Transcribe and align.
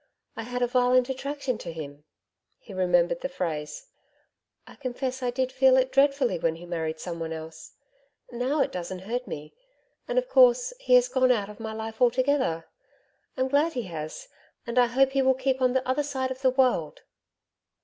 I 0.35 0.41
had 0.41 0.63
a 0.63 0.67
violent 0.67 1.09
attraction 1.09 1.59
to 1.59 1.71
him,' 1.71 2.05
he 2.57 2.73
remembered 2.73 3.21
the 3.21 3.29
phrase 3.29 3.85
'I 4.65 4.77
confess 4.77 5.21
I 5.21 5.29
did 5.29 5.51
feel 5.51 5.77
it 5.77 5.91
dreadfully 5.91 6.39
when 6.39 6.55
he 6.55 6.65
married 6.65 6.99
someone 6.99 7.31
else. 7.31 7.73
Now 8.31 8.61
it 8.63 8.71
doesn't 8.71 9.03
hurt 9.05 9.27
me. 9.27 9.53
And 10.07 10.17
of 10.17 10.27
course, 10.27 10.73
he 10.79 10.95
has 10.95 11.07
gone 11.07 11.29
out 11.31 11.49
of 11.51 11.59
my 11.59 11.73
life 11.73 12.01
altogether. 12.01 12.65
I'm 13.37 13.47
glad 13.47 13.73
he 13.73 13.83
has, 13.83 14.27
and 14.65 14.79
I 14.79 14.87
hope 14.87 15.11
he 15.11 15.21
will 15.21 15.35
keep 15.35 15.61
on 15.61 15.73
the 15.73 15.87
other 15.87 16.01
side 16.01 16.31
of 16.31 16.41
the 16.41 16.49
world.' 16.49 17.01